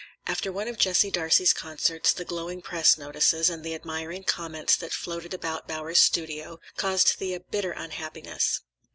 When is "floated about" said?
4.93-5.67